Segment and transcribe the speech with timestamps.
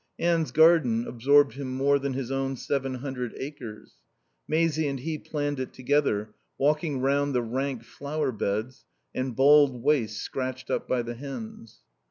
[0.17, 3.97] Anne's garden absorbed him more than his own seven hundred acres.
[4.47, 8.83] Maisie and he planned it together, walking round the rank flower beds,
[9.13, 11.81] and bald wastes scratched up by the hens.